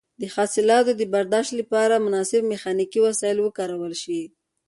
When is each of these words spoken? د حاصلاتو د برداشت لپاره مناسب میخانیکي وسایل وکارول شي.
د 0.21 0.23
حاصلاتو 0.35 0.91
د 0.99 1.03
برداشت 1.13 1.51
لپاره 1.59 2.03
مناسب 2.05 2.41
میخانیکي 2.53 2.99
وسایل 3.07 3.37
وکارول 3.41 3.93
شي. 4.03 4.21